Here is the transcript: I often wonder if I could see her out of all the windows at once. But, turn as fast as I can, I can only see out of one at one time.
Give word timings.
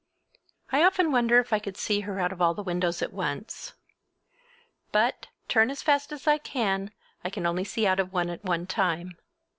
I 0.71 0.81
often 0.83 1.11
wonder 1.11 1.39
if 1.39 1.53
I 1.53 1.59
could 1.59 1.77
see 1.77 1.99
her 1.99 2.19
out 2.19 2.31
of 2.31 2.41
all 2.41 2.55
the 2.55 2.63
windows 2.63 3.03
at 3.03 3.13
once. 3.13 3.73
But, 4.91 5.27
turn 5.47 5.69
as 5.69 5.83
fast 5.83 6.11
as 6.11 6.25
I 6.25 6.39
can, 6.39 6.89
I 7.23 7.29
can 7.29 7.45
only 7.45 7.63
see 7.63 7.85
out 7.85 7.99
of 7.99 8.11
one 8.11 8.31
at 8.31 8.43
one 8.43 8.65
time. 8.65 9.17